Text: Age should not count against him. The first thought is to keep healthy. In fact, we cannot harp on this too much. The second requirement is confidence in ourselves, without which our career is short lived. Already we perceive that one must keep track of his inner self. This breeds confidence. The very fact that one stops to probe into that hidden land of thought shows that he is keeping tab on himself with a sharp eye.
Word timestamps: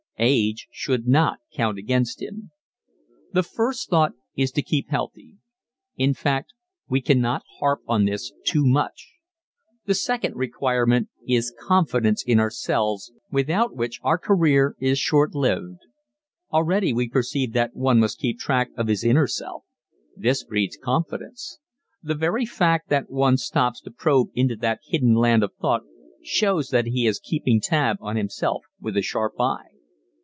Age 0.23 0.67
should 0.71 1.07
not 1.07 1.39
count 1.51 1.79
against 1.79 2.21
him. 2.21 2.51
The 3.33 3.41
first 3.41 3.89
thought 3.89 4.11
is 4.35 4.51
to 4.51 4.61
keep 4.61 4.91
healthy. 4.91 5.37
In 5.97 6.13
fact, 6.13 6.53
we 6.87 7.01
cannot 7.01 7.41
harp 7.57 7.79
on 7.87 8.05
this 8.05 8.31
too 8.45 8.63
much. 8.63 9.13
The 9.87 9.95
second 9.95 10.35
requirement 10.35 11.09
is 11.27 11.51
confidence 11.59 12.23
in 12.23 12.39
ourselves, 12.39 13.11
without 13.31 13.75
which 13.75 13.99
our 14.03 14.19
career 14.19 14.75
is 14.79 14.99
short 14.99 15.33
lived. 15.33 15.79
Already 16.53 16.93
we 16.93 17.09
perceive 17.09 17.53
that 17.53 17.75
one 17.75 17.99
must 17.99 18.19
keep 18.19 18.37
track 18.37 18.69
of 18.77 18.85
his 18.89 19.03
inner 19.03 19.25
self. 19.25 19.63
This 20.15 20.43
breeds 20.43 20.77
confidence. 20.77 21.57
The 22.03 22.13
very 22.13 22.45
fact 22.45 22.89
that 22.89 23.09
one 23.09 23.37
stops 23.37 23.81
to 23.81 23.91
probe 23.91 24.29
into 24.35 24.55
that 24.57 24.81
hidden 24.85 25.15
land 25.15 25.41
of 25.43 25.55
thought 25.59 25.81
shows 26.21 26.69
that 26.69 26.85
he 26.85 27.07
is 27.07 27.17
keeping 27.19 27.59
tab 27.59 27.97
on 28.01 28.17
himself 28.17 28.65
with 28.79 28.95
a 28.95 29.01
sharp 29.01 29.33
eye. 29.41 29.65